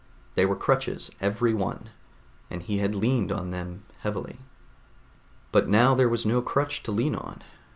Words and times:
They 0.33 0.47
were 0.47 0.55
crutches, 0.55 1.11
every 1.21 1.53
one, 1.53 1.91
and 2.49 2.63
he 2.63 2.79
had 2.79 2.95
leaned 2.95 3.31
on 3.31 3.51
them 3.51 3.83
heavily. 3.99 4.39
But 5.51 5.69
now 5.69 5.93
there 5.93 6.09
was 6.09 6.25
no 6.25 6.41
crutch 6.41 6.81
to 6.81 6.91
lean 6.91 7.13
on. 7.13 7.43